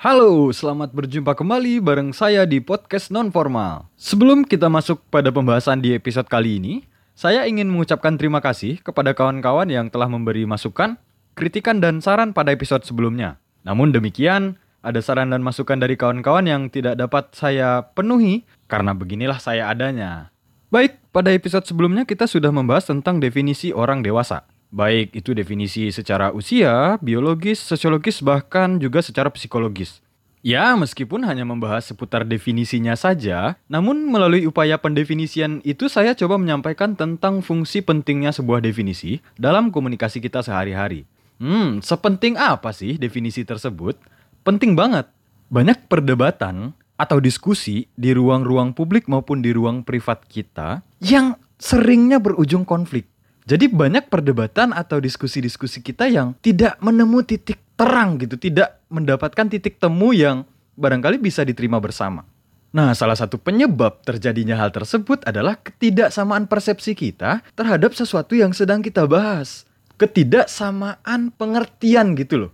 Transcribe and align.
Halo, 0.00 0.48
selamat 0.48 0.96
berjumpa 0.96 1.36
kembali 1.36 1.76
bareng 1.84 2.16
saya 2.16 2.48
di 2.48 2.56
podcast 2.56 3.12
non 3.12 3.28
formal. 3.28 3.84
Sebelum 4.00 4.48
kita 4.48 4.72
masuk 4.72 4.96
pada 5.12 5.28
pembahasan 5.28 5.84
di 5.84 5.92
episode 5.92 6.24
kali 6.24 6.56
ini, 6.56 6.88
saya 7.12 7.44
ingin 7.44 7.68
mengucapkan 7.68 8.16
terima 8.16 8.40
kasih 8.40 8.80
kepada 8.80 9.12
kawan-kawan 9.12 9.68
yang 9.68 9.92
telah 9.92 10.08
memberi 10.08 10.48
masukan, 10.48 10.96
kritikan 11.36 11.84
dan 11.84 12.00
saran 12.00 12.32
pada 12.32 12.48
episode 12.48 12.80
sebelumnya. 12.80 13.36
Namun 13.60 13.92
demikian, 13.92 14.56
ada 14.80 15.04
saran 15.04 15.36
dan 15.36 15.44
masukan 15.44 15.76
dari 15.76 16.00
kawan-kawan 16.00 16.48
yang 16.48 16.72
tidak 16.72 16.96
dapat 16.96 17.36
saya 17.36 17.84
penuhi 17.92 18.48
karena 18.72 18.96
beginilah 18.96 19.36
saya 19.36 19.68
adanya. 19.68 20.32
Baik, 20.72 20.96
pada 21.12 21.28
episode 21.28 21.68
sebelumnya 21.68 22.08
kita 22.08 22.24
sudah 22.24 22.48
membahas 22.48 22.88
tentang 22.88 23.20
definisi 23.20 23.68
orang 23.76 24.00
dewasa. 24.00 24.48
Baik 24.70 25.18
itu 25.18 25.34
definisi 25.34 25.90
secara 25.90 26.30
usia, 26.30 26.94
biologis, 27.02 27.58
sosiologis, 27.58 28.22
bahkan 28.22 28.78
juga 28.78 29.02
secara 29.02 29.26
psikologis. 29.26 29.98
Ya, 30.40 30.72
meskipun 30.72 31.20
hanya 31.28 31.44
membahas 31.44 31.90
seputar 31.90 32.24
definisinya 32.24 32.96
saja, 32.96 33.60
namun 33.68 34.08
melalui 34.08 34.48
upaya 34.48 34.80
pendefinisian 34.80 35.60
itu 35.68 35.90
saya 35.90 36.16
coba 36.16 36.40
menyampaikan 36.40 36.96
tentang 36.96 37.44
fungsi 37.44 37.84
pentingnya 37.84 38.32
sebuah 38.32 38.64
definisi 38.64 39.20
dalam 39.36 39.68
komunikasi 39.68 40.22
kita 40.22 40.40
sehari-hari. 40.40 41.04
Hmm, 41.42 41.84
sepenting 41.84 42.40
apa 42.40 42.72
sih 42.72 42.96
definisi 42.96 43.44
tersebut? 43.44 44.00
Penting 44.40 44.78
banget. 44.78 45.12
Banyak 45.52 45.90
perdebatan 45.92 46.72
atau 46.96 47.18
diskusi 47.20 47.90
di 47.98 48.16
ruang-ruang 48.16 48.72
publik 48.72 49.10
maupun 49.12 49.44
di 49.44 49.52
ruang 49.52 49.84
privat 49.84 50.24
kita 50.24 50.80
yang 51.04 51.36
seringnya 51.60 52.16
berujung 52.16 52.64
konflik. 52.64 53.09
Jadi 53.50 53.66
banyak 53.66 54.06
perdebatan 54.06 54.70
atau 54.70 55.02
diskusi-diskusi 55.02 55.82
kita 55.82 56.06
yang 56.06 56.38
tidak 56.38 56.78
menemu 56.78 57.18
titik 57.26 57.58
terang 57.74 58.14
gitu, 58.22 58.38
tidak 58.38 58.78
mendapatkan 58.86 59.50
titik 59.50 59.82
temu 59.82 60.14
yang 60.14 60.46
barangkali 60.78 61.18
bisa 61.18 61.42
diterima 61.42 61.82
bersama. 61.82 62.22
Nah, 62.70 62.94
salah 62.94 63.18
satu 63.18 63.42
penyebab 63.42 64.06
terjadinya 64.06 64.54
hal 64.54 64.70
tersebut 64.70 65.26
adalah 65.26 65.58
ketidaksamaan 65.58 66.46
persepsi 66.46 66.94
kita 66.94 67.42
terhadap 67.58 67.90
sesuatu 67.98 68.38
yang 68.38 68.54
sedang 68.54 68.78
kita 68.78 69.02
bahas. 69.10 69.66
Ketidaksamaan 69.98 71.34
pengertian 71.34 72.14
gitu 72.14 72.46
loh. 72.46 72.52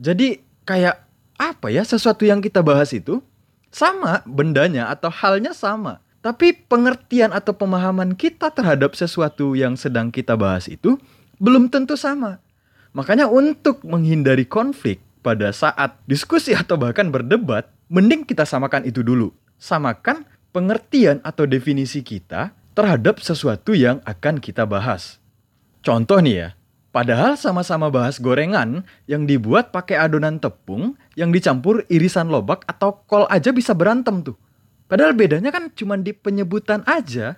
Jadi 0.00 0.40
kayak 0.64 1.04
apa 1.36 1.68
ya 1.68 1.84
sesuatu 1.84 2.24
yang 2.24 2.40
kita 2.40 2.64
bahas 2.64 2.96
itu 2.96 3.20
sama 3.68 4.24
bendanya 4.24 4.88
atau 4.88 5.12
halnya 5.12 5.52
sama. 5.52 6.00
Tapi 6.28 6.52
pengertian 6.52 7.32
atau 7.32 7.56
pemahaman 7.56 8.12
kita 8.12 8.52
terhadap 8.52 8.92
sesuatu 8.92 9.56
yang 9.56 9.80
sedang 9.80 10.12
kita 10.12 10.36
bahas 10.36 10.68
itu 10.68 11.00
belum 11.40 11.72
tentu 11.72 11.96
sama. 11.96 12.36
Makanya 12.92 13.32
untuk 13.32 13.80
menghindari 13.80 14.44
konflik 14.44 15.00
pada 15.24 15.48
saat 15.56 15.96
diskusi 16.04 16.52
atau 16.52 16.76
bahkan 16.76 17.08
berdebat, 17.08 17.72
mending 17.88 18.28
kita 18.28 18.44
samakan 18.44 18.84
itu 18.84 19.00
dulu. 19.00 19.32
Samakan 19.56 20.28
pengertian 20.52 21.24
atau 21.24 21.48
definisi 21.48 22.04
kita 22.04 22.52
terhadap 22.76 23.24
sesuatu 23.24 23.72
yang 23.72 24.04
akan 24.04 24.36
kita 24.36 24.68
bahas. 24.68 25.16
Contoh 25.80 26.20
nih 26.20 26.36
ya, 26.44 26.48
padahal 26.92 27.40
sama-sama 27.40 27.88
bahas 27.88 28.20
gorengan 28.20 28.84
yang 29.08 29.24
dibuat 29.24 29.72
pakai 29.72 29.96
adonan 29.96 30.36
tepung 30.36 30.92
yang 31.16 31.32
dicampur 31.32 31.88
irisan 31.88 32.28
lobak 32.28 32.68
atau 32.68 33.00
kol 33.08 33.24
aja 33.32 33.48
bisa 33.48 33.72
berantem 33.72 34.20
tuh. 34.20 34.36
Padahal 34.88 35.12
bedanya 35.12 35.52
kan 35.52 35.68
cuma 35.76 36.00
di 36.00 36.16
penyebutan 36.16 36.80
aja. 36.88 37.36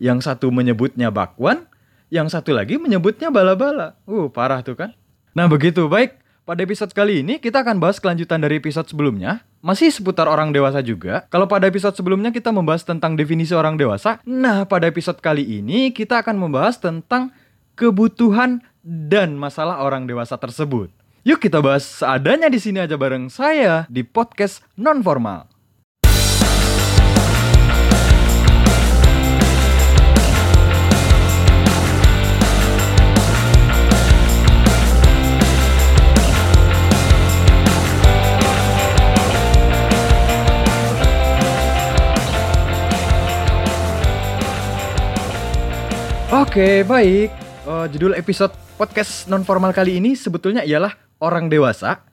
Yang 0.00 0.28
satu 0.28 0.52
menyebutnya 0.52 1.08
bakwan, 1.08 1.68
yang 2.12 2.28
satu 2.28 2.52
lagi 2.52 2.76
menyebutnya 2.76 3.28
bala-bala. 3.28 3.96
Uh, 4.08 4.28
parah 4.32 4.60
tuh 4.64 4.76
kan. 4.76 4.90
Nah 5.36 5.48
begitu, 5.48 5.88
baik. 5.88 6.16
Pada 6.46 6.62
episode 6.62 6.94
kali 6.94 7.26
ini 7.26 7.42
kita 7.42 7.66
akan 7.66 7.82
bahas 7.82 7.98
kelanjutan 7.98 8.38
dari 8.38 8.62
episode 8.62 8.86
sebelumnya. 8.86 9.42
Masih 9.66 9.90
seputar 9.90 10.30
orang 10.30 10.54
dewasa 10.54 10.78
juga. 10.78 11.26
Kalau 11.26 11.50
pada 11.50 11.66
episode 11.66 11.98
sebelumnya 11.98 12.30
kita 12.30 12.54
membahas 12.54 12.86
tentang 12.86 13.18
definisi 13.18 13.50
orang 13.50 13.74
dewasa. 13.74 14.22
Nah 14.22 14.62
pada 14.62 14.86
episode 14.86 15.18
kali 15.18 15.42
ini 15.42 15.90
kita 15.90 16.22
akan 16.22 16.38
membahas 16.38 16.78
tentang 16.78 17.34
kebutuhan 17.74 18.62
dan 18.86 19.34
masalah 19.34 19.82
orang 19.82 20.06
dewasa 20.06 20.38
tersebut. 20.38 20.94
Yuk 21.26 21.42
kita 21.42 21.58
bahas 21.58 21.82
seadanya 21.82 22.46
di 22.46 22.62
sini 22.62 22.78
aja 22.78 22.94
bareng 22.94 23.26
saya 23.26 23.82
di 23.90 24.06
podcast 24.06 24.62
non 24.78 25.02
formal. 25.02 25.55
Oke, 46.36 46.84
baik. 46.84 47.32
Uh, 47.64 47.88
judul 47.88 48.12
episode 48.12 48.52
podcast 48.76 49.24
non 49.24 49.40
formal 49.40 49.72
kali 49.72 49.96
ini 49.96 50.12
sebetulnya 50.12 50.68
ialah 50.68 50.92
orang 51.16 51.48
dewasa, 51.48 52.04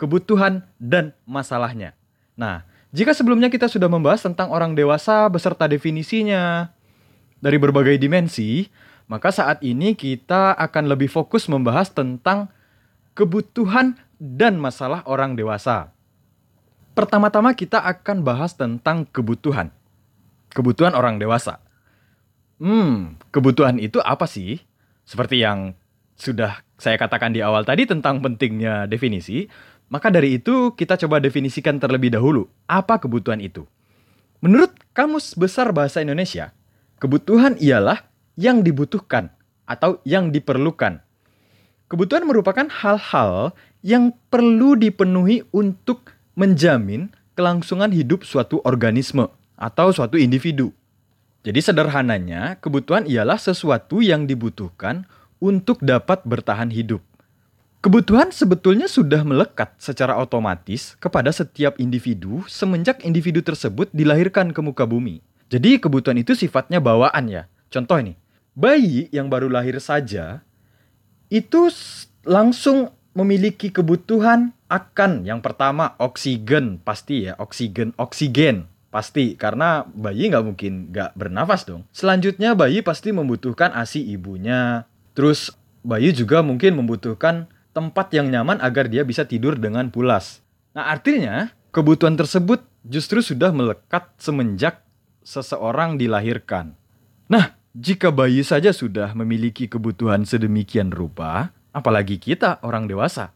kebutuhan 0.00 0.64
dan 0.80 1.12
masalahnya. 1.28 1.92
Nah, 2.40 2.64
jika 2.96 3.12
sebelumnya 3.12 3.52
kita 3.52 3.68
sudah 3.68 3.84
membahas 3.84 4.24
tentang 4.24 4.48
orang 4.48 4.72
dewasa 4.72 5.28
beserta 5.28 5.68
definisinya 5.68 6.72
dari 7.44 7.60
berbagai 7.60 8.00
dimensi, 8.00 8.64
maka 9.12 9.28
saat 9.28 9.60
ini 9.60 9.92
kita 9.92 10.56
akan 10.56 10.88
lebih 10.88 11.12
fokus 11.12 11.44
membahas 11.44 11.92
tentang 11.92 12.48
kebutuhan 13.12 13.92
dan 14.16 14.56
masalah 14.56 15.04
orang 15.04 15.36
dewasa. 15.36 15.92
Pertama-tama 16.96 17.52
kita 17.52 17.84
akan 17.84 18.24
bahas 18.24 18.56
tentang 18.56 19.04
kebutuhan. 19.04 19.68
Kebutuhan 20.48 20.96
orang 20.96 21.20
dewasa. 21.20 21.60
Hmm, 22.56 23.20
kebutuhan 23.32 23.76
itu 23.76 24.00
apa 24.00 24.24
sih? 24.24 24.64
Seperti 25.04 25.44
yang 25.44 25.76
sudah 26.16 26.64
saya 26.80 26.96
katakan 26.96 27.36
di 27.36 27.44
awal 27.44 27.68
tadi 27.68 27.84
tentang 27.84 28.24
pentingnya 28.24 28.88
definisi, 28.88 29.44
maka 29.92 30.08
dari 30.08 30.40
itu 30.40 30.72
kita 30.72 30.96
coba 31.04 31.20
definisikan 31.20 31.76
terlebih 31.76 32.10
dahulu 32.10 32.48
apa 32.66 32.96
kebutuhan 32.96 33.38
itu. 33.44 33.68
Menurut 34.40 34.72
Kamus 34.96 35.36
Besar 35.36 35.72
Bahasa 35.72 36.00
Indonesia, 36.00 36.52
kebutuhan 37.00 37.60
ialah 37.60 38.08
yang 38.36 38.64
dibutuhkan 38.64 39.32
atau 39.64 40.00
yang 40.04 40.32
diperlukan. 40.32 41.00
Kebutuhan 41.86 42.26
merupakan 42.26 42.66
hal-hal 42.66 43.54
yang 43.80 44.10
perlu 44.32 44.74
dipenuhi 44.74 45.46
untuk 45.54 46.12
menjamin 46.34 47.14
kelangsungan 47.38 47.94
hidup 47.94 48.26
suatu 48.26 48.58
organisme 48.66 49.30
atau 49.54 49.94
suatu 49.94 50.18
individu. 50.18 50.74
Jadi 51.46 51.62
sederhananya, 51.62 52.58
kebutuhan 52.58 53.06
ialah 53.06 53.38
sesuatu 53.38 54.02
yang 54.02 54.26
dibutuhkan 54.26 55.06
untuk 55.38 55.78
dapat 55.78 56.26
bertahan 56.26 56.74
hidup. 56.74 56.98
Kebutuhan 57.78 58.34
sebetulnya 58.34 58.90
sudah 58.90 59.22
melekat 59.22 59.70
secara 59.78 60.18
otomatis 60.18 60.98
kepada 60.98 61.30
setiap 61.30 61.78
individu 61.78 62.42
semenjak 62.50 62.98
individu 63.06 63.46
tersebut 63.46 63.86
dilahirkan 63.94 64.50
ke 64.50 64.58
muka 64.58 64.90
bumi. 64.90 65.22
Jadi 65.46 65.78
kebutuhan 65.78 66.18
itu 66.18 66.34
sifatnya 66.34 66.82
bawaan 66.82 67.30
ya. 67.30 67.46
Contoh 67.70 67.94
ini, 68.02 68.18
bayi 68.58 69.06
yang 69.14 69.30
baru 69.30 69.46
lahir 69.46 69.78
saja 69.78 70.42
itu 71.30 71.70
langsung 72.26 72.90
memiliki 73.14 73.70
kebutuhan 73.70 74.50
akan 74.66 75.22
yang 75.22 75.38
pertama 75.38 75.94
oksigen 76.02 76.82
pasti 76.82 77.30
ya 77.30 77.38
oksigen 77.38 77.94
oksigen 78.02 78.66
Pasti, 78.96 79.36
karena 79.36 79.84
bayi 79.92 80.32
nggak 80.32 80.40
mungkin 80.40 80.88
nggak 80.88 81.20
bernafas 81.20 81.68
dong. 81.68 81.84
Selanjutnya 81.92 82.56
bayi 82.56 82.80
pasti 82.80 83.12
membutuhkan 83.12 83.76
ASI 83.76 84.00
ibunya. 84.00 84.88
Terus 85.12 85.52
bayi 85.84 86.16
juga 86.16 86.40
mungkin 86.40 86.80
membutuhkan 86.80 87.44
tempat 87.76 88.08
yang 88.16 88.32
nyaman 88.32 88.56
agar 88.64 88.88
dia 88.88 89.04
bisa 89.04 89.28
tidur 89.28 89.60
dengan 89.60 89.92
pulas. 89.92 90.40
Nah 90.72 90.88
artinya 90.88 91.52
kebutuhan 91.76 92.16
tersebut 92.16 92.64
justru 92.88 93.20
sudah 93.20 93.52
melekat 93.52 94.16
semenjak 94.16 94.80
seseorang 95.20 96.00
dilahirkan. 96.00 96.72
Nah, 97.28 97.52
jika 97.76 98.08
bayi 98.08 98.40
saja 98.40 98.72
sudah 98.72 99.12
memiliki 99.12 99.68
kebutuhan 99.68 100.24
sedemikian 100.24 100.88
rupa, 100.88 101.52
apalagi 101.76 102.16
kita 102.16 102.64
orang 102.64 102.88
dewasa. 102.88 103.35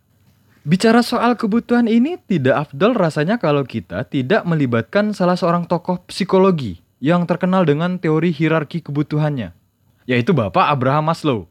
Bicara 0.60 1.00
soal 1.00 1.40
kebutuhan 1.40 1.88
ini 1.88 2.20
tidak 2.20 2.68
afdol 2.68 2.92
rasanya 2.92 3.40
kalau 3.40 3.64
kita 3.64 4.04
tidak 4.04 4.44
melibatkan 4.44 5.16
salah 5.16 5.32
seorang 5.32 5.64
tokoh 5.64 6.04
psikologi 6.04 6.84
yang 7.00 7.24
terkenal 7.24 7.64
dengan 7.64 7.96
teori 7.96 8.28
hierarki 8.28 8.84
kebutuhannya, 8.84 9.56
yaitu 10.04 10.36
Bapak 10.36 10.68
Abraham 10.68 11.08
Maslow. 11.08 11.48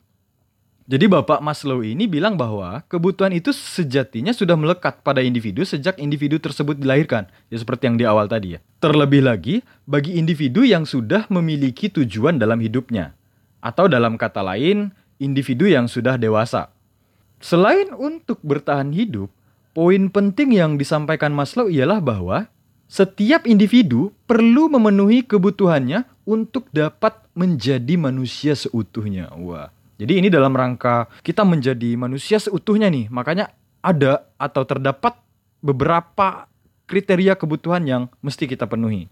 Jadi 0.85 1.09
Bapak 1.09 1.41
Maslow 1.41 1.81
ini 1.81 2.05
bilang 2.05 2.37
bahwa 2.37 2.85
kebutuhan 2.85 3.33
itu 3.33 3.49
sejatinya 3.49 4.29
sudah 4.29 4.53
melekat 4.53 5.01
pada 5.01 5.25
individu 5.25 5.65
sejak 5.65 5.97
individu 5.97 6.37
tersebut 6.37 6.77
dilahirkan, 6.77 7.25
ya 7.49 7.57
seperti 7.57 7.89
yang 7.89 7.97
di 7.97 8.05
awal 8.05 8.29
tadi 8.29 8.57
ya. 8.57 8.59
Terlebih 8.77 9.25
lagi 9.25 9.65
bagi 9.89 10.21
individu 10.21 10.61
yang 10.61 10.85
sudah 10.85 11.25
memiliki 11.33 11.89
tujuan 11.89 12.37
dalam 12.37 12.61
hidupnya, 12.61 13.17
atau 13.57 13.89
dalam 13.89 14.21
kata 14.21 14.45
lain, 14.45 14.93
individu 15.17 15.65
yang 15.65 15.89
sudah 15.89 16.13
dewasa. 16.13 16.69
Selain 17.39 17.87
untuk 17.95 18.43
bertahan 18.43 18.91
hidup, 18.91 19.31
poin 19.71 20.11
penting 20.11 20.59
yang 20.59 20.75
disampaikan 20.75 21.31
Maslow 21.31 21.71
ialah 21.71 22.03
bahwa 22.03 22.51
setiap 22.91 23.47
individu 23.47 24.11
perlu 24.27 24.67
memenuhi 24.67 25.23
kebutuhannya 25.23 26.03
untuk 26.27 26.67
dapat 26.75 27.15
menjadi 27.31 27.95
manusia 27.95 28.53
seutuhnya. 28.59 29.31
Wah. 29.39 29.71
Jadi 29.99 30.19
ini 30.19 30.27
dalam 30.31 30.55
rangka 30.55 31.11
kita 31.23 31.43
menjadi 31.47 31.95
manusia 31.95 32.39
seutuhnya 32.39 32.91
nih. 32.91 33.07
Makanya 33.11 33.55
ada 33.79 34.27
atau 34.35 34.63
terdapat 34.67 35.15
beberapa 35.63 36.47
kriteria 36.87 37.37
kebutuhan 37.39 37.83
yang 37.85 38.03
mesti 38.19 38.49
kita 38.49 38.65
penuhi. 38.65 39.07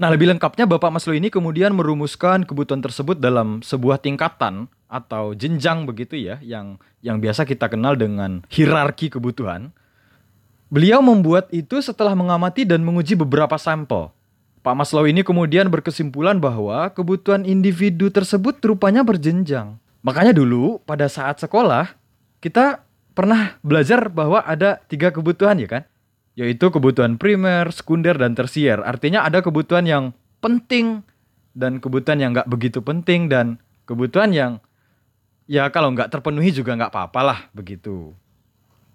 Nah, 0.00 0.08
lebih 0.08 0.32
lengkapnya 0.34 0.64
Bapak 0.66 0.90
Maslow 0.90 1.14
ini 1.14 1.28
kemudian 1.28 1.76
merumuskan 1.76 2.42
kebutuhan 2.48 2.80
tersebut 2.80 3.20
dalam 3.20 3.60
sebuah 3.60 4.00
tingkatan 4.00 4.66
atau 4.92 5.32
jenjang 5.32 5.88
begitu 5.88 6.20
ya, 6.20 6.36
yang 6.44 6.76
yang 7.00 7.16
biasa 7.16 7.48
kita 7.48 7.72
kenal 7.72 7.96
dengan 7.96 8.44
hierarki 8.52 9.08
kebutuhan. 9.08 9.72
Beliau 10.68 11.00
membuat 11.00 11.48
itu 11.48 11.80
setelah 11.80 12.12
mengamati 12.12 12.68
dan 12.68 12.84
menguji 12.84 13.16
beberapa 13.16 13.56
sampel. 13.56 14.12
Pak 14.60 14.76
Maslow 14.76 15.08
ini 15.08 15.24
kemudian 15.24 15.72
berkesimpulan 15.72 16.36
bahwa 16.38 16.92
kebutuhan 16.92 17.48
individu 17.48 18.12
tersebut 18.12 18.60
rupanya 18.62 19.00
berjenjang. 19.00 19.80
Makanya 20.04 20.36
dulu 20.36 20.78
pada 20.84 21.08
saat 21.08 21.40
sekolah, 21.40 21.96
kita 22.38 22.84
pernah 23.16 23.58
belajar 23.64 24.06
bahwa 24.12 24.44
ada 24.44 24.78
tiga 24.86 25.10
kebutuhan 25.10 25.58
ya 25.58 25.68
kan? 25.68 25.82
yaitu 26.32 26.72
kebutuhan 26.72 27.20
primer, 27.20 27.68
sekunder, 27.72 28.16
dan 28.16 28.32
tersier. 28.32 28.80
Artinya 28.80 29.24
ada 29.24 29.44
kebutuhan 29.44 29.84
yang 29.84 30.04
penting 30.40 31.04
dan 31.52 31.78
kebutuhan 31.78 32.18
yang 32.18 32.32
nggak 32.32 32.48
begitu 32.48 32.80
penting 32.80 33.28
dan 33.28 33.60
kebutuhan 33.84 34.32
yang 34.32 34.52
ya 35.46 35.68
kalau 35.70 35.94
nggak 35.94 36.10
terpenuhi 36.10 36.50
juga 36.54 36.74
nggak 36.76 36.92
apa-apa 36.92 37.20
lah 37.22 37.38
begitu. 37.54 38.14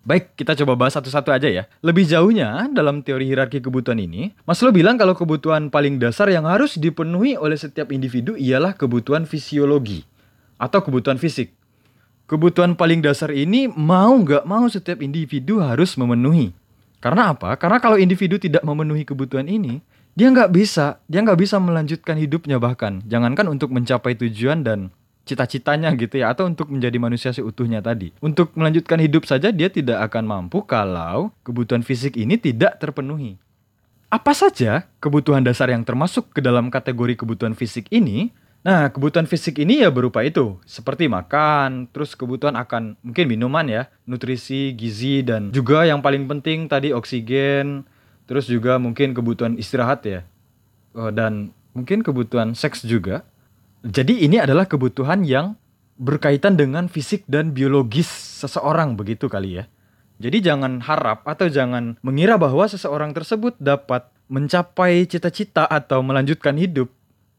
Baik, 0.08 0.40
kita 0.40 0.56
coba 0.64 0.80
bahas 0.80 0.96
satu-satu 0.96 1.36
aja 1.36 1.52
ya. 1.52 1.68
Lebih 1.84 2.08
jauhnya, 2.08 2.72
dalam 2.72 3.04
teori 3.04 3.28
hierarki 3.28 3.60
kebutuhan 3.60 4.00
ini, 4.00 4.32
Maslow 4.48 4.72
bilang 4.72 4.96
kalau 4.96 5.12
kebutuhan 5.12 5.68
paling 5.68 6.00
dasar 6.00 6.32
yang 6.32 6.48
harus 6.48 6.80
dipenuhi 6.80 7.36
oleh 7.36 7.60
setiap 7.60 7.92
individu 7.92 8.40
ialah 8.40 8.72
kebutuhan 8.72 9.28
fisiologi 9.28 10.08
atau 10.56 10.80
kebutuhan 10.80 11.20
fisik. 11.20 11.52
Kebutuhan 12.24 12.80
paling 12.80 13.04
dasar 13.04 13.36
ini 13.36 13.68
mau 13.68 14.16
nggak 14.16 14.48
mau 14.48 14.64
setiap 14.72 15.04
individu 15.04 15.60
harus 15.60 16.00
memenuhi. 16.00 16.56
Karena 17.04 17.36
apa? 17.36 17.60
Karena 17.60 17.84
kalau 17.84 18.00
individu 18.00 18.40
tidak 18.40 18.64
memenuhi 18.64 19.04
kebutuhan 19.04 19.52
ini, 19.52 19.84
dia 20.16 20.32
nggak 20.32 20.56
bisa, 20.56 21.04
dia 21.12 21.20
nggak 21.20 21.40
bisa 21.40 21.60
melanjutkan 21.60 22.16
hidupnya 22.16 22.64
bahkan. 22.64 23.04
Jangankan 23.12 23.52
untuk 23.52 23.76
mencapai 23.76 24.16
tujuan 24.16 24.64
dan 24.64 24.88
cita-citanya 25.28 25.92
gitu 26.00 26.24
ya, 26.24 26.32
atau 26.32 26.48
untuk 26.48 26.72
menjadi 26.72 26.96
manusia 26.96 27.36
seutuhnya 27.36 27.84
tadi. 27.84 28.16
Untuk 28.24 28.56
melanjutkan 28.56 29.04
hidup 29.04 29.28
saja 29.28 29.52
dia 29.52 29.68
tidak 29.68 30.08
akan 30.08 30.24
mampu 30.24 30.64
kalau 30.64 31.36
kebutuhan 31.44 31.84
fisik 31.84 32.16
ini 32.16 32.40
tidak 32.40 32.80
terpenuhi. 32.80 33.36
Apa 34.08 34.32
saja 34.32 34.88
kebutuhan 35.04 35.44
dasar 35.44 35.68
yang 35.68 35.84
termasuk 35.84 36.32
ke 36.32 36.40
dalam 36.40 36.72
kategori 36.72 37.20
kebutuhan 37.20 37.52
fisik 37.52 37.92
ini 37.92 38.32
Nah, 38.68 38.92
kebutuhan 38.92 39.24
fisik 39.30 39.64
ini 39.64 39.80
ya 39.80 39.88
berupa 39.88 40.28
itu, 40.28 40.60
seperti 40.68 41.08
makan, 41.08 41.88
terus 41.94 42.18
kebutuhan 42.20 42.58
akan 42.60 43.00
mungkin 43.00 43.26
minuman 43.30 43.64
ya, 43.64 43.88
nutrisi, 44.04 44.76
gizi, 44.76 45.24
dan 45.24 45.56
juga 45.56 45.88
yang 45.88 46.04
paling 46.04 46.28
penting 46.28 46.68
tadi 46.68 46.92
oksigen, 46.92 47.88
terus 48.28 48.50
juga 48.52 48.76
mungkin 48.76 49.16
kebutuhan 49.16 49.56
istirahat 49.56 50.04
ya, 50.04 50.28
oh, 50.98 51.14
dan 51.16 51.56
mungkin 51.72 52.04
kebutuhan 52.04 52.58
seks 52.58 52.84
juga. 52.84 53.24
Jadi 53.88 54.28
ini 54.28 54.36
adalah 54.36 54.68
kebutuhan 54.68 55.24
yang 55.24 55.56
berkaitan 55.96 56.60
dengan 56.60 56.92
fisik 56.92 57.24
dan 57.24 57.56
biologis 57.56 58.12
seseorang 58.44 59.00
begitu 59.00 59.32
kali 59.32 59.64
ya. 59.64 59.66
Jadi 60.20 60.44
jangan 60.44 60.84
harap 60.84 61.24
atau 61.24 61.48
jangan 61.48 61.96
mengira 62.04 62.36
bahwa 62.36 62.68
seseorang 62.68 63.16
tersebut 63.16 63.56
dapat 63.64 64.12
mencapai 64.28 65.08
cita-cita 65.08 65.64
atau 65.64 66.04
melanjutkan 66.04 66.60
hidup 66.60 66.92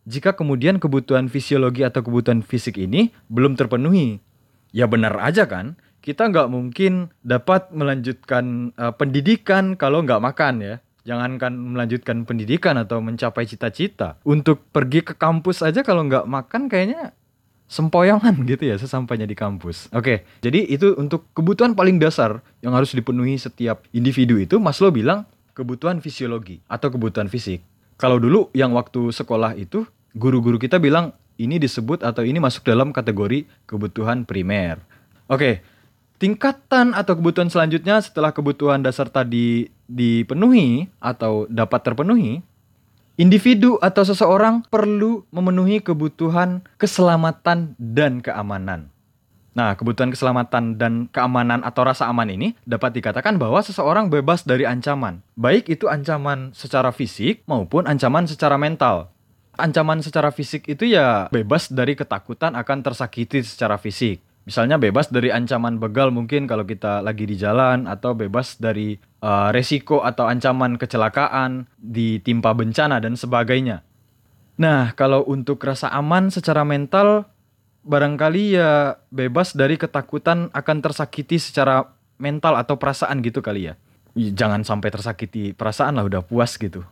jika 0.09 0.33
kemudian 0.33 0.81
kebutuhan 0.81 1.29
fisiologi 1.29 1.85
atau 1.85 2.01
kebutuhan 2.01 2.41
fisik 2.41 2.81
ini 2.81 3.13
belum 3.29 3.61
terpenuhi. 3.61 4.25
Ya 4.73 4.89
benar 4.89 5.21
aja 5.21 5.45
kan, 5.45 5.77
kita 6.01 6.33
nggak 6.33 6.49
mungkin 6.49 7.13
dapat 7.21 7.69
melanjutkan 7.77 8.73
uh, 8.81 8.97
pendidikan 8.97 9.77
kalau 9.77 10.01
nggak 10.01 10.25
makan 10.25 10.65
ya. 10.65 10.77
Jangankan 11.09 11.57
melanjutkan 11.57 12.29
pendidikan 12.29 12.77
atau 12.77 13.01
mencapai 13.01 13.49
cita-cita. 13.49 14.21
Untuk 14.29 14.69
pergi 14.69 15.01
ke 15.01 15.17
kampus 15.17 15.65
aja 15.65 15.81
kalau 15.81 16.05
nggak 16.05 16.29
makan 16.29 16.69
kayaknya 16.69 17.17
sempoyongan 17.65 18.43
gitu 18.51 18.69
ya 18.69 18.77
sesampainya 18.77 19.25
di 19.25 19.33
kampus. 19.33 19.89
Oke, 19.97 20.29
jadi 20.45 20.69
itu 20.69 20.93
untuk 21.01 21.25
kebutuhan 21.33 21.73
paling 21.73 21.97
dasar 21.97 22.45
yang 22.61 22.77
harus 22.77 22.93
dipenuhi 22.93 23.41
setiap 23.41 23.89
individu 23.97 24.37
itu 24.37 24.61
Maslow 24.61 24.93
bilang 24.93 25.25
kebutuhan 25.57 26.05
fisiologi 26.05 26.61
atau 26.69 26.93
kebutuhan 26.93 27.33
fisik. 27.33 27.65
Kalau 27.97 28.21
dulu 28.21 28.53
yang 28.53 28.77
waktu 28.77 29.09
sekolah 29.09 29.57
itu 29.57 29.89
guru-guru 30.13 30.61
kita 30.61 30.77
bilang 30.77 31.17
ini 31.41 31.57
disebut 31.57 32.05
atau 32.05 32.21
ini 32.21 32.37
masuk 32.37 32.69
dalam 32.69 32.93
kategori 32.93 33.49
kebutuhan 33.65 34.29
primer. 34.29 34.83
Oke, 35.25 35.63
tingkatan 36.19 36.93
atau 36.93 37.17
kebutuhan 37.17 37.49
selanjutnya 37.49 38.03
setelah 38.03 38.35
kebutuhan 38.35 38.83
dasar 38.83 39.07
tadi 39.09 39.71
dipenuhi 39.89 40.87
atau 41.01 41.49
dapat 41.49 41.81
terpenuhi, 41.83 42.45
individu 43.17 43.81
atau 43.81 44.05
seseorang 44.05 44.63
perlu 44.69 45.25
memenuhi 45.33 45.81
kebutuhan 45.81 46.63
keselamatan 46.77 47.75
dan 47.81 48.21
keamanan. 48.21 48.93
Nah, 49.57 49.75
kebutuhan 49.75 50.15
keselamatan 50.15 50.79
dan 50.79 51.11
keamanan 51.11 51.67
atau 51.67 51.83
rasa 51.83 52.07
aman 52.07 52.31
ini 52.31 52.55
dapat 52.63 52.95
dikatakan 52.95 53.43
bahwa 53.43 53.59
seseorang 53.59 54.07
bebas 54.07 54.47
dari 54.47 54.63
ancaman, 54.63 55.19
baik 55.35 55.67
itu 55.67 55.91
ancaman 55.91 56.55
secara 56.55 56.95
fisik 56.95 57.43
maupun 57.51 57.91
ancaman 57.91 58.31
secara 58.31 58.55
mental 58.55 59.11
ancaman 59.59 60.01
secara 60.01 60.31
fisik 60.31 60.71
itu 60.71 60.87
ya 60.87 61.27
bebas 61.35 61.69
dari 61.69 61.99
ketakutan 61.99 62.55
akan 62.55 62.87
tersakiti 62.87 63.43
secara 63.43 63.77
fisik. 63.77 64.23
Misalnya 64.49 64.81
bebas 64.81 65.13
dari 65.13 65.29
ancaman 65.29 65.77
begal 65.77 66.09
mungkin 66.09 66.49
kalau 66.49 66.65
kita 66.65 67.05
lagi 67.05 67.29
di 67.29 67.37
jalan 67.37 67.85
atau 67.85 68.17
bebas 68.17 68.57
dari 68.57 68.97
uh, 69.23 69.51
resiko 69.51 70.03
atau 70.03 70.27
ancaman 70.27 70.79
kecelakaan, 70.79 71.67
ditimpa 71.79 72.55
bencana 72.55 73.03
dan 73.03 73.15
sebagainya. 73.19 73.83
Nah, 74.59 74.91
kalau 74.99 75.23
untuk 75.27 75.63
rasa 75.63 75.91
aman 75.95 76.35
secara 76.35 76.67
mental 76.67 77.31
barangkali 77.87 78.59
ya 78.59 78.99
bebas 79.09 79.55
dari 79.55 79.79
ketakutan 79.79 80.51
akan 80.51 80.77
tersakiti 80.83 81.39
secara 81.39 81.87
mental 82.19 82.59
atau 82.59 82.75
perasaan 82.75 83.23
gitu 83.23 83.39
kali 83.39 83.71
ya. 83.71 83.75
Jangan 84.19 84.67
sampai 84.67 84.91
tersakiti 84.91 85.55
perasaan 85.55 85.95
lah 85.95 86.05
udah 86.05 86.27
puas 86.27 86.59
gitu. 86.59 86.83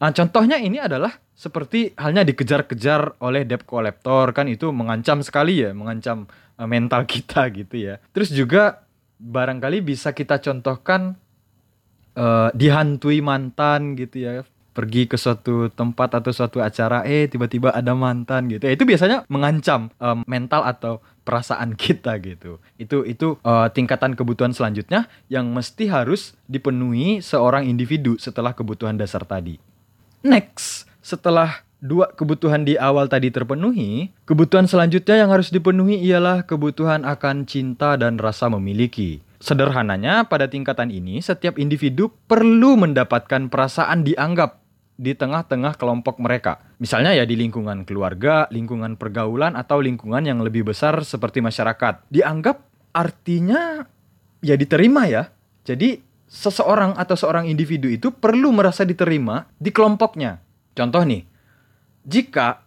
Nah, 0.00 0.16
contohnya 0.16 0.56
ini 0.56 0.80
adalah 0.80 1.12
seperti 1.36 1.92
halnya 2.00 2.24
dikejar-kejar 2.24 3.20
oleh 3.20 3.44
debt 3.44 3.68
collector 3.68 4.32
kan 4.32 4.48
itu 4.48 4.72
mengancam 4.72 5.20
sekali 5.20 5.60
ya, 5.60 5.76
mengancam 5.76 6.24
uh, 6.56 6.64
mental 6.64 7.04
kita 7.12 7.52
gitu 7.52 7.76
ya. 7.76 7.94
Terus 8.16 8.32
juga 8.32 8.88
barangkali 9.20 9.84
bisa 9.84 10.16
kita 10.16 10.40
contohkan 10.40 11.20
uh, 12.16 12.48
dihantui 12.54 13.20
mantan 13.20 13.94
gitu 13.98 14.16
ya. 14.22 14.34
Pergi 14.70 15.10
ke 15.10 15.18
suatu 15.18 15.66
tempat 15.74 16.22
atau 16.22 16.30
suatu 16.30 16.62
acara, 16.62 17.02
eh 17.02 17.26
tiba-tiba 17.26 17.74
ada 17.74 17.90
mantan 17.90 18.46
gitu. 18.46 18.70
Ya, 18.70 18.78
itu 18.78 18.86
biasanya 18.86 19.26
mengancam 19.26 19.90
um, 19.98 20.22
mental 20.30 20.62
atau 20.62 21.02
perasaan 21.26 21.74
kita 21.74 22.14
gitu. 22.22 22.62
Itu 22.78 23.02
itu 23.02 23.34
uh, 23.42 23.66
tingkatan 23.74 24.14
kebutuhan 24.14 24.54
selanjutnya 24.54 25.10
yang 25.26 25.50
mesti 25.50 25.90
harus 25.90 26.38
dipenuhi 26.46 27.18
seorang 27.18 27.66
individu 27.66 28.14
setelah 28.22 28.54
kebutuhan 28.54 28.94
dasar 28.94 29.26
tadi. 29.26 29.58
Next, 30.22 30.86
setelah 31.02 31.66
dua 31.82 32.12
kebutuhan 32.12 32.62
di 32.62 32.76
awal 32.76 33.08
tadi 33.08 33.32
terpenuhi, 33.32 34.12
kebutuhan 34.28 34.68
selanjutnya 34.68 35.26
yang 35.26 35.32
harus 35.32 35.50
dipenuhi 35.50 35.98
ialah 36.04 36.46
kebutuhan 36.46 37.08
akan 37.08 37.48
cinta 37.48 37.98
dan 37.98 38.20
rasa 38.22 38.46
memiliki. 38.52 39.24
Sederhananya, 39.40 40.28
pada 40.28 40.52
tingkatan 40.52 40.92
ini, 40.92 41.24
setiap 41.24 41.56
individu 41.56 42.12
perlu 42.28 42.76
mendapatkan 42.76 43.48
perasaan 43.48 44.04
dianggap 44.04 44.60
di 45.00 45.16
tengah-tengah 45.16 45.80
kelompok 45.80 46.20
mereka. 46.20 46.60
Misalnya 46.76 47.16
ya 47.16 47.24
di 47.24 47.40
lingkungan 47.40 47.88
keluarga, 47.88 48.44
lingkungan 48.52 49.00
pergaulan, 49.00 49.56
atau 49.56 49.80
lingkungan 49.80 50.28
yang 50.28 50.44
lebih 50.44 50.68
besar 50.68 51.00
seperti 51.00 51.40
masyarakat. 51.40 52.04
Dianggap 52.12 52.60
artinya 52.92 53.80
ya 54.44 54.60
diterima 54.60 55.08
ya. 55.08 55.32
Jadi 55.64 56.04
seseorang 56.28 57.00
atau 57.00 57.16
seorang 57.16 57.48
individu 57.48 57.88
itu 57.88 58.12
perlu 58.12 58.52
merasa 58.52 58.84
diterima 58.84 59.48
di 59.56 59.72
kelompoknya. 59.72 60.36
Contoh 60.76 61.00
nih, 61.00 61.24
jika 62.04 62.60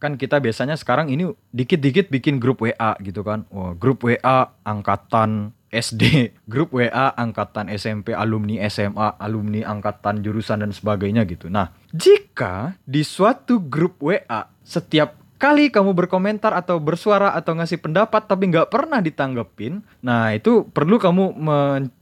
kan 0.00 0.16
kita 0.16 0.40
biasanya 0.40 0.80
sekarang 0.80 1.12
ini 1.12 1.32
dikit-dikit 1.52 2.08
bikin 2.08 2.40
grup 2.40 2.64
WA 2.64 2.96
gitu 3.00 3.20
kan. 3.20 3.44
Oh, 3.52 3.76
grup 3.76 4.04
WA 4.04 4.52
angkatan 4.64 5.52
SD, 5.74 6.30
grup 6.46 6.78
WA 6.78 7.10
angkatan 7.18 7.66
SMP, 7.74 8.14
alumni 8.14 8.62
SMA, 8.70 9.18
alumni 9.18 9.66
angkatan 9.66 10.22
jurusan 10.22 10.62
dan 10.62 10.70
sebagainya 10.70 11.26
gitu. 11.26 11.50
Nah, 11.50 11.74
jika 11.90 12.78
di 12.86 13.02
suatu 13.02 13.58
grup 13.58 13.98
WA 13.98 14.46
setiap 14.62 15.18
kali 15.34 15.68
kamu 15.68 15.92
berkomentar 15.92 16.54
atau 16.56 16.78
bersuara 16.78 17.34
atau 17.34 17.52
ngasih 17.58 17.82
pendapat 17.82 18.24
tapi 18.24 18.48
nggak 18.48 18.70
pernah 18.70 19.02
ditanggepin, 19.02 19.82
nah 20.00 20.32
itu 20.32 20.64
perlu 20.70 20.96
kamu 20.96 21.36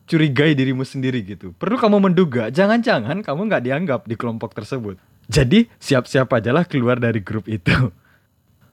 curigai 0.06 0.52
dirimu 0.52 0.84
sendiri 0.84 1.24
gitu. 1.24 1.56
Perlu 1.56 1.80
kamu 1.80 2.12
menduga, 2.12 2.52
jangan-jangan 2.52 3.24
kamu 3.24 3.40
nggak 3.48 3.64
dianggap 3.64 4.00
di 4.06 4.14
kelompok 4.14 4.52
tersebut. 4.54 5.00
Jadi 5.26 5.64
siap-siap 5.80 6.28
ajalah 6.28 6.68
keluar 6.68 7.00
dari 7.00 7.24
grup 7.24 7.48
itu. 7.48 7.72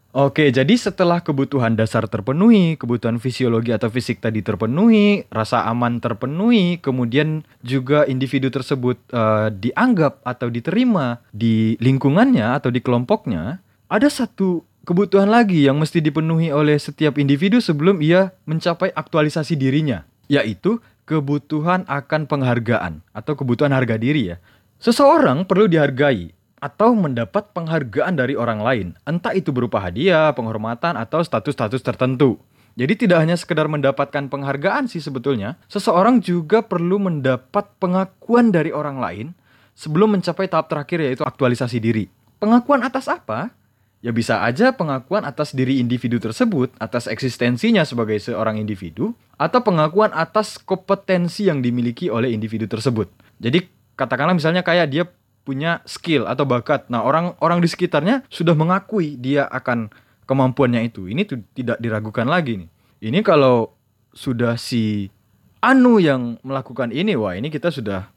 Oke, 0.10 0.50
jadi 0.50 0.74
setelah 0.74 1.22
kebutuhan 1.22 1.78
dasar 1.78 2.10
terpenuhi, 2.10 2.82
kebutuhan 2.82 3.22
fisiologi 3.22 3.70
atau 3.70 3.94
fisik 3.94 4.18
tadi 4.18 4.42
terpenuhi, 4.42 5.30
rasa 5.30 5.70
aman 5.70 6.02
terpenuhi, 6.02 6.82
kemudian 6.82 7.46
juga 7.62 8.10
individu 8.10 8.50
tersebut 8.50 8.98
uh, 9.14 9.54
dianggap 9.54 10.18
atau 10.26 10.50
diterima 10.50 11.22
di 11.30 11.78
lingkungannya 11.78 12.58
atau 12.58 12.74
di 12.74 12.82
kelompoknya, 12.82 13.62
ada 13.86 14.10
satu 14.10 14.66
kebutuhan 14.82 15.30
lagi 15.30 15.70
yang 15.70 15.78
mesti 15.78 16.02
dipenuhi 16.02 16.50
oleh 16.50 16.82
setiap 16.82 17.22
individu 17.22 17.62
sebelum 17.62 18.02
ia 18.02 18.34
mencapai 18.50 18.90
aktualisasi 18.90 19.54
dirinya, 19.62 20.10
yaitu 20.26 20.82
kebutuhan 21.06 21.86
akan 21.86 22.26
penghargaan 22.26 23.06
atau 23.14 23.38
kebutuhan 23.38 23.78
harga 23.78 24.02
diri 24.02 24.34
ya. 24.34 24.42
Seseorang 24.82 25.46
perlu 25.46 25.70
dihargai, 25.70 26.34
atau 26.60 26.96
mendapat 26.96 27.52
penghargaan 27.56 28.20
dari 28.20 28.36
orang 28.36 28.60
lain, 28.60 28.88
entah 29.08 29.32
itu 29.36 29.50
berupa 29.52 29.80
hadiah, 29.80 30.32
penghormatan, 30.36 31.00
atau 31.00 31.24
status-status 31.24 31.82
tertentu. 31.84 32.40
Jadi 32.80 33.08
tidak 33.08 33.20
hanya 33.26 33.36
sekedar 33.36 33.68
mendapatkan 33.68 34.32
penghargaan 34.32 34.88
sih 34.88 35.04
sebetulnya, 35.04 35.60
seseorang 35.68 36.24
juga 36.24 36.64
perlu 36.64 36.96
mendapat 36.96 37.76
pengakuan 37.76 38.56
dari 38.56 38.72
orang 38.72 39.04
lain 39.04 39.28
sebelum 39.76 40.16
mencapai 40.16 40.48
tahap 40.48 40.72
terakhir 40.72 41.04
yaitu 41.04 41.24
aktualisasi 41.28 41.80
diri. 41.84 42.08
Pengakuan 42.40 42.80
atas 42.84 43.12
apa? 43.12 43.52
Ya 44.00 44.16
bisa 44.16 44.40
aja 44.48 44.72
pengakuan 44.72 45.28
atas 45.28 45.52
diri 45.52 45.84
individu 45.84 46.24
tersebut, 46.24 46.72
atas 46.80 47.12
eksistensinya 47.12 47.84
sebagai 47.84 48.16
seorang 48.24 48.56
individu, 48.56 49.12
atau 49.36 49.60
pengakuan 49.60 50.16
atas 50.16 50.56
kompetensi 50.56 51.52
yang 51.52 51.60
dimiliki 51.60 52.08
oleh 52.08 52.32
individu 52.32 52.64
tersebut. 52.64 53.12
Jadi 53.44 53.68
katakanlah 54.00 54.40
misalnya 54.40 54.64
kayak 54.64 54.88
dia 54.88 55.04
punya 55.50 55.82
skill 55.90 56.30
atau 56.30 56.46
bakat. 56.46 56.86
Nah, 56.94 57.02
orang-orang 57.02 57.58
di 57.58 57.66
sekitarnya 57.66 58.22
sudah 58.30 58.54
mengakui 58.54 59.18
dia 59.18 59.50
akan 59.50 59.90
kemampuannya 60.30 60.86
itu. 60.86 61.10
Ini 61.10 61.26
tuh 61.26 61.42
tidak 61.58 61.82
diragukan 61.82 62.30
lagi 62.30 62.62
nih. 62.62 62.70
Ini 63.10 63.26
kalau 63.26 63.74
sudah 64.14 64.62
si 64.62 65.10
Anu 65.58 65.98
yang 65.98 66.38
melakukan 66.46 66.94
ini, 66.94 67.18
wah 67.18 67.34
ini 67.34 67.50
kita 67.50 67.74
sudah 67.74 68.14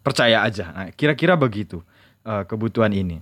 percaya 0.00 0.40
aja. 0.40 0.72
Nah, 0.72 0.88
kira-kira 0.96 1.36
begitu 1.36 1.84
uh, 2.24 2.48
kebutuhan 2.48 2.96
ini. 2.96 3.20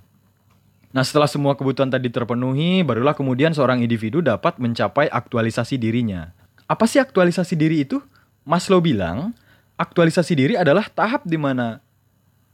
Nah, 0.95 1.03
setelah 1.03 1.27
semua 1.27 1.59
kebutuhan 1.59 1.91
tadi 1.91 2.15
terpenuhi, 2.15 2.87
barulah 2.87 3.13
kemudian 3.13 3.51
seorang 3.51 3.83
individu 3.83 4.23
dapat 4.23 4.63
mencapai 4.63 5.11
aktualisasi 5.11 5.75
dirinya. 5.75 6.31
Apa 6.71 6.87
sih 6.87 7.03
aktualisasi 7.03 7.59
diri 7.59 7.83
itu? 7.83 7.99
Maslow 8.47 8.79
bilang, 8.79 9.35
aktualisasi 9.77 10.33
diri 10.39 10.55
adalah 10.55 10.87
tahap 10.89 11.27
di 11.27 11.37
mana 11.37 11.83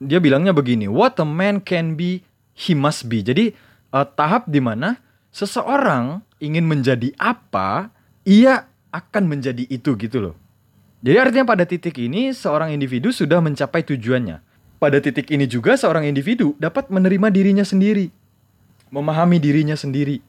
dia 0.06 0.20
bilangnya 0.20 0.52
begini, 0.54 0.86
what 0.86 1.16
a 1.18 1.26
man 1.26 1.60
can 1.60 1.98
be, 1.98 2.22
he 2.54 2.72
must 2.76 3.08
be. 3.10 3.24
Jadi 3.24 3.56
uh, 3.90 4.06
tahap 4.06 4.46
di 4.48 4.60
mana 4.60 5.00
seseorang 5.34 6.22
ingin 6.38 6.64
menjadi 6.68 7.10
apa, 7.18 7.90
ia 8.22 8.68
akan 8.94 9.26
menjadi 9.26 9.66
itu 9.66 9.98
gitu 9.98 10.18
loh. 10.30 10.34
Jadi 11.04 11.16
artinya 11.20 11.44
pada 11.44 11.68
titik 11.68 12.00
ini 12.00 12.32
seorang 12.32 12.72
individu 12.72 13.12
sudah 13.12 13.42
mencapai 13.44 13.84
tujuannya. 13.84 14.40
Pada 14.80 14.98
titik 15.00 15.28
ini 15.28 15.44
juga 15.44 15.76
seorang 15.76 16.08
individu 16.08 16.56
dapat 16.56 16.88
menerima 16.88 17.28
dirinya 17.28 17.64
sendiri. 17.64 18.08
Memahami 18.88 19.36
dirinya 19.36 19.76
sendiri. 19.76 20.24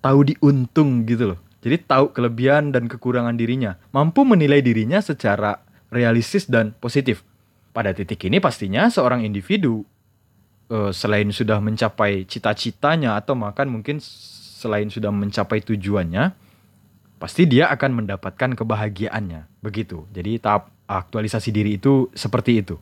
Tahu 0.00 0.32
diuntung 0.32 1.04
gitu 1.04 1.36
loh. 1.36 1.40
Jadi 1.64 1.80
tahu 1.84 2.12
kelebihan 2.12 2.72
dan 2.72 2.88
kekurangan 2.88 3.36
dirinya. 3.36 3.80
Mampu 3.92 4.24
menilai 4.24 4.60
dirinya 4.60 5.00
secara 5.00 5.64
realistis 5.88 6.48
dan 6.48 6.76
positif. 6.76 7.24
Pada 7.74 7.90
titik 7.90 8.22
ini 8.30 8.38
pastinya 8.38 8.86
seorang 8.86 9.26
individu 9.26 9.82
uh, 10.70 10.94
selain 10.94 11.26
sudah 11.34 11.58
mencapai 11.58 12.22
cita-citanya 12.22 13.18
atau 13.18 13.34
makan 13.34 13.80
mungkin 13.80 13.98
selain 13.98 14.86
sudah 14.88 15.10
mencapai 15.10 15.58
tujuannya, 15.60 16.32
pasti 17.18 17.50
dia 17.50 17.68
akan 17.74 18.04
mendapatkan 18.04 18.54
kebahagiaannya. 18.54 19.50
Begitu. 19.58 20.06
Jadi 20.14 20.38
tahap 20.38 20.70
aktualisasi 20.86 21.50
diri 21.50 21.76
itu 21.76 22.08
seperti 22.14 22.62
itu. 22.62 22.78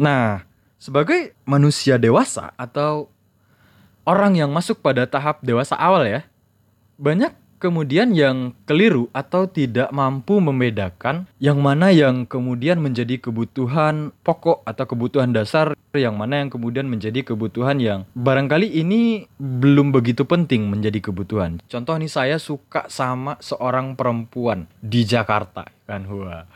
Nah, 0.00 0.42
sebagai 0.82 1.36
manusia 1.46 1.94
dewasa 2.00 2.50
atau 2.58 3.06
orang 4.02 4.34
yang 4.34 4.50
masuk 4.50 4.82
pada 4.82 5.06
tahap 5.06 5.38
dewasa 5.46 5.78
awal 5.78 6.02
ya, 6.02 6.26
banyak 6.98 7.30
kemudian 7.62 8.10
yang 8.10 8.58
keliru 8.66 9.06
atau 9.14 9.46
tidak 9.46 9.94
mampu 9.94 10.42
membedakan 10.42 11.30
yang 11.38 11.62
mana 11.62 11.94
yang 11.94 12.26
kemudian 12.26 12.82
menjadi 12.82 13.22
kebutuhan 13.22 14.10
pokok 14.26 14.66
atau 14.66 14.84
kebutuhan 14.90 15.30
dasar 15.30 15.78
yang 15.94 16.18
mana 16.18 16.42
yang 16.42 16.50
kemudian 16.50 16.90
menjadi 16.90 17.22
kebutuhan 17.22 17.78
yang 17.78 18.02
barangkali 18.18 18.66
ini 18.66 19.30
belum 19.38 19.94
begitu 19.94 20.26
penting 20.26 20.66
menjadi 20.66 20.98
kebutuhan. 20.98 21.62
Contoh 21.70 21.94
nih 21.94 22.10
saya 22.10 22.42
suka 22.42 22.90
sama 22.90 23.38
seorang 23.38 23.94
perempuan 23.94 24.66
di 24.82 25.06
Jakarta 25.06 25.62
kan 25.86 26.02
wah. 26.10 26.48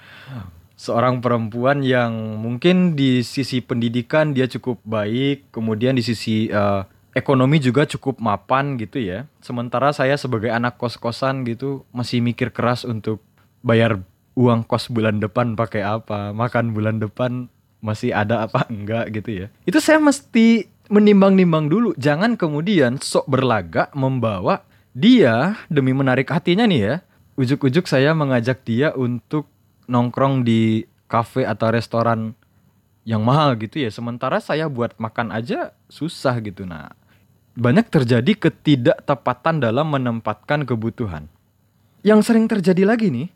Seorang 0.77 1.25
perempuan 1.25 1.81
yang 1.81 2.37
mungkin 2.37 3.01
di 3.01 3.25
sisi 3.25 3.65
pendidikan 3.65 4.37
dia 4.37 4.45
cukup 4.45 4.77
baik, 4.85 5.49
kemudian 5.49 5.97
di 5.97 6.05
sisi 6.05 6.53
uh, 6.53 6.85
ekonomi 7.17 7.57
juga 7.57 7.89
cukup 7.89 8.21
mapan 8.21 8.77
gitu 8.77 9.01
ya. 9.01 9.25
Sementara 9.41 9.89
saya 9.97 10.21
sebagai 10.21 10.53
anak 10.53 10.77
kos-kosan 10.77 11.49
gitu 11.49 11.89
masih 11.97 12.21
mikir 12.21 12.53
keras 12.53 12.85
untuk 12.85 13.25
bayar 13.65 14.05
uang 14.37 14.69
kos 14.69 14.93
bulan 14.93 15.17
depan 15.17 15.57
pakai 15.57 15.81
apa, 15.81 16.37
makan 16.37 16.77
bulan 16.77 17.01
depan 17.01 17.49
masih 17.81 18.13
ada 18.13 18.45
apa 18.45 18.69
enggak 18.73 19.17
gitu 19.17 19.31
ya. 19.33 19.47
Itu 19.65 19.81
saya 19.81 19.97
mesti 19.97 20.69
menimbang-nimbang 20.93 21.73
dulu. 21.73 21.97
Jangan 21.97 22.37
kemudian 22.37 23.01
sok 23.01 23.25
berlagak 23.33 23.97
membawa 23.97 24.63
dia 24.93 25.57
demi 25.73 25.97
menarik 25.97 26.29
hatinya 26.29 26.69
nih 26.69 26.81
ya. 26.85 26.95
Ujuk-ujuk 27.41 27.89
saya 27.89 28.13
mengajak 28.13 28.65
dia 28.65 28.93
untuk 28.93 29.49
nongkrong 29.89 30.45
di 30.45 30.85
kafe 31.09 31.45
atau 31.45 31.69
restoran 31.73 32.37
yang 33.09 33.25
mahal 33.25 33.57
gitu 33.57 33.81
ya. 33.81 33.89
Sementara 33.89 34.41
saya 34.41 34.69
buat 34.69 34.97
makan 34.97 35.33
aja 35.33 35.77
susah 35.89 36.41
gitu. 36.41 36.65
Nah, 36.65 36.97
banyak 37.57 37.89
terjadi 37.89 38.37
ketidaktepatan 38.37 39.65
dalam 39.65 39.89
menempatkan 39.89 40.69
kebutuhan. 40.69 41.33
Yang 42.05 42.31
sering 42.31 42.47
terjadi 42.47 42.85
lagi 42.85 43.09
nih, 43.09 43.33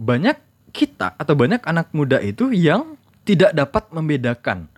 banyak 0.00 0.40
kita 0.72 1.14
atau 1.20 1.36
banyak 1.36 1.60
anak 1.68 1.92
muda 1.92 2.18
itu 2.18 2.50
yang 2.50 2.96
tidak 3.28 3.52
dapat 3.52 3.92
membedakan. 3.92 4.72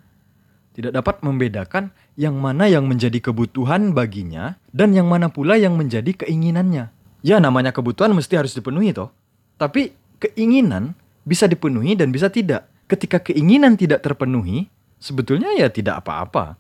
Tidak 0.75 0.91
dapat 0.91 1.23
membedakan 1.23 1.95
yang 2.19 2.35
mana 2.37 2.67
yang 2.67 2.87
menjadi 2.91 3.31
kebutuhan 3.31 3.95
baginya 3.95 4.59
dan 4.75 4.91
yang 4.91 5.07
mana 5.07 5.31
pula 5.31 5.55
yang 5.55 5.79
menjadi 5.79 6.27
keinginannya. 6.27 6.91
Ya 7.23 7.37
namanya 7.39 7.71
kebutuhan 7.71 8.11
mesti 8.11 8.35
harus 8.35 8.55
dipenuhi 8.59 8.91
toh. 8.91 9.15
Tapi 9.55 9.95
keinginan 10.19 10.99
bisa 11.23 11.47
dipenuhi 11.47 11.95
dan 11.95 12.11
bisa 12.11 12.27
tidak. 12.27 12.67
Ketika 12.91 13.23
keinginan 13.23 13.79
tidak 13.79 14.03
terpenuhi, 14.03 14.67
sebetulnya 14.99 15.55
ya 15.55 15.71
tidak 15.71 16.03
apa-apa 16.03 16.59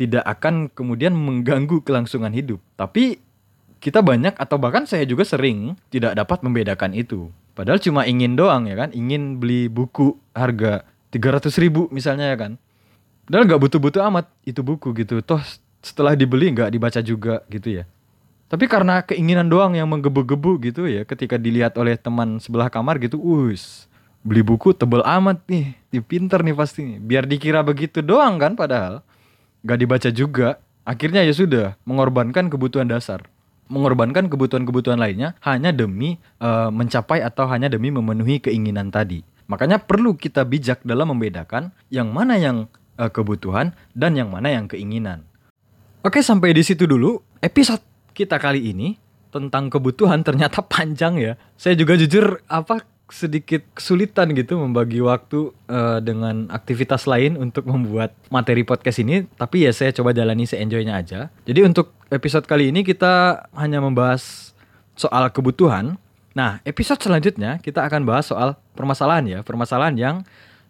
tidak 0.00 0.24
akan 0.24 0.72
kemudian 0.72 1.12
mengganggu 1.12 1.84
kelangsungan 1.84 2.32
hidup. 2.32 2.56
Tapi 2.80 3.20
kita 3.84 4.00
banyak 4.00 4.32
atau 4.32 4.56
bahkan 4.56 4.88
saya 4.88 5.04
juga 5.04 5.28
sering 5.28 5.76
tidak 5.92 6.16
dapat 6.16 6.40
membedakan 6.40 6.96
itu. 6.96 7.28
Padahal 7.52 7.76
cuma 7.84 8.08
ingin 8.08 8.32
doang 8.32 8.64
ya 8.64 8.80
kan, 8.80 8.96
ingin 8.96 9.36
beli 9.36 9.68
buku 9.68 10.16
harga 10.32 10.88
300 11.12 11.52
ribu 11.60 11.92
misalnya 11.92 12.32
ya 12.32 12.36
kan. 12.40 12.56
Padahal 13.28 13.44
nggak 13.44 13.60
butuh-butuh 13.60 14.00
amat 14.08 14.32
itu 14.48 14.64
buku 14.64 14.96
gitu. 14.96 15.20
Toh 15.20 15.44
setelah 15.84 16.16
dibeli 16.16 16.48
nggak 16.48 16.72
dibaca 16.72 17.00
juga 17.04 17.44
gitu 17.52 17.84
ya. 17.84 17.84
Tapi 18.48 18.64
karena 18.72 19.04
keinginan 19.04 19.52
doang 19.52 19.76
yang 19.76 19.86
menggebu-gebu 19.86 20.64
gitu 20.64 20.88
ya, 20.88 21.04
ketika 21.04 21.36
dilihat 21.36 21.76
oleh 21.76 21.94
teman 22.00 22.40
sebelah 22.40 22.72
kamar 22.72 22.96
gitu, 22.98 23.20
us 23.20 23.84
beli 24.24 24.40
buku 24.40 24.72
tebel 24.72 25.04
amat 25.04 25.44
nih, 25.44 25.76
pinter 26.08 26.40
nih 26.40 26.56
pasti. 26.56 26.96
Biar 26.96 27.28
dikira 27.28 27.60
begitu 27.60 28.00
doang 28.00 28.40
kan 28.40 28.56
padahal 28.56 29.04
gak 29.64 29.78
dibaca 29.80 30.08
juga, 30.12 30.58
akhirnya 30.84 31.24
ya 31.24 31.34
sudah 31.34 31.66
mengorbankan 31.84 32.48
kebutuhan 32.48 32.88
dasar, 32.88 33.24
mengorbankan 33.70 34.26
kebutuhan-kebutuhan 34.26 34.98
lainnya 34.98 35.38
hanya 35.46 35.70
demi 35.70 36.18
uh, 36.42 36.68
mencapai 36.74 37.22
atau 37.22 37.46
hanya 37.46 37.70
demi 37.70 37.94
memenuhi 37.94 38.42
keinginan 38.42 38.90
tadi. 38.90 39.22
Makanya 39.50 39.82
perlu 39.82 40.14
kita 40.14 40.46
bijak 40.46 40.86
dalam 40.86 41.10
membedakan 41.10 41.74
yang 41.90 42.10
mana 42.14 42.38
yang 42.38 42.70
uh, 42.98 43.10
kebutuhan 43.10 43.74
dan 43.94 44.14
yang 44.14 44.30
mana 44.30 44.50
yang 44.54 44.70
keinginan. 44.70 45.26
Oke, 46.06 46.22
sampai 46.22 46.54
di 46.56 46.62
situ 46.64 46.86
dulu 46.86 47.18
episode 47.42 47.82
kita 48.14 48.40
kali 48.40 48.70
ini 48.72 48.96
tentang 49.30 49.70
kebutuhan 49.70 50.26
ternyata 50.26 50.62
panjang 50.72 51.18
ya. 51.18 51.32
Saya 51.54 51.78
juga 51.78 51.94
jujur 51.98 52.42
apa 52.50 52.82
sedikit 53.10 53.66
kesulitan 53.74 54.30
gitu 54.32 54.58
membagi 54.58 55.02
waktu 55.02 55.50
uh, 55.66 55.98
dengan 55.98 56.46
aktivitas 56.48 57.04
lain 57.10 57.34
untuk 57.36 57.66
membuat 57.66 58.14
materi 58.30 58.62
podcast 58.62 59.02
ini 59.02 59.26
tapi 59.34 59.66
ya 59.66 59.74
saya 59.74 59.90
coba 59.90 60.14
jalani 60.14 60.46
seenjoynya 60.46 60.98
aja 60.98 61.28
jadi 61.44 61.66
untuk 61.66 61.94
episode 62.08 62.46
kali 62.46 62.70
ini 62.70 62.86
kita 62.86 63.46
hanya 63.54 63.82
membahas 63.82 64.54
soal 64.94 65.28
kebutuhan 65.34 65.98
Nah, 66.30 66.62
episode 66.62 67.02
selanjutnya 67.02 67.58
kita 67.58 67.82
akan 67.82 68.06
bahas 68.06 68.30
soal 68.30 68.54
permasalahan 68.78 69.26
ya, 69.26 69.38
permasalahan 69.42 69.96
yang 69.98 70.16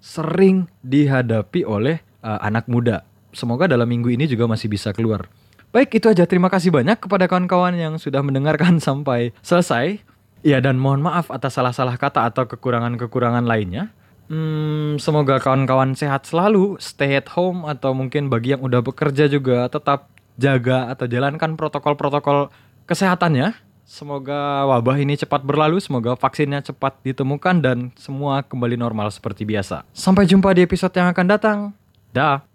sering 0.01 0.65
dihadapi 0.81 1.69
oleh 1.69 2.01
uh, 2.25 2.41
anak 2.41 2.65
muda. 2.65 3.05
Semoga 3.37 3.69
dalam 3.69 3.85
minggu 3.85 4.09
ini 4.09 4.25
juga 4.25 4.49
masih 4.49 4.73
bisa 4.73 4.97
keluar. 4.97 5.29
Baik, 5.71 6.03
itu 6.03 6.11
aja. 6.11 6.27
Terima 6.27 6.51
kasih 6.51 6.75
banyak 6.75 6.99
kepada 6.99 7.31
kawan-kawan 7.31 7.77
yang 7.77 7.95
sudah 8.01 8.25
mendengarkan 8.25 8.81
sampai 8.87 9.37
selesai. 9.45 10.01
Ya, 10.41 10.59
dan 10.65 10.81
mohon 10.81 11.05
maaf 11.05 11.29
atas 11.29 11.61
salah-salah 11.61 12.01
kata 12.01 12.25
atau 12.33 12.49
kekurangan-kekurangan 12.49 13.45
lainnya. 13.45 13.93
Hmm, 14.31 14.97
semoga 14.97 15.43
kawan-kawan 15.43 15.93
sehat 15.99 16.25
selalu, 16.25 16.79
stay 16.79 17.19
at 17.19 17.29
home, 17.35 17.67
atau 17.67 17.93
mungkin 17.93 18.31
bagi 18.31 18.55
yang 18.57 18.63
udah 18.63 18.81
bekerja 18.81 19.27
juga 19.27 19.67
tetap 19.67 20.09
jaga 20.41 20.89
atau 20.89 21.05
jalankan 21.11 21.59
protokol-protokol 21.59 22.49
kesehatannya. 22.89 23.53
Semoga 23.91 24.71
wabah 24.71 25.03
ini 25.03 25.19
cepat 25.19 25.43
berlalu, 25.43 25.83
semoga 25.83 26.15
vaksinnya 26.15 26.63
cepat 26.63 27.03
ditemukan 27.03 27.59
dan 27.59 27.79
semua 27.99 28.47
kembali 28.47 28.79
normal 28.79 29.11
seperti 29.11 29.43
biasa. 29.43 29.83
Sampai 29.91 30.31
jumpa 30.31 30.55
di 30.55 30.63
episode 30.63 30.95
yang 30.95 31.11
akan 31.11 31.27
datang. 31.27 31.59
Dah. 32.15 32.50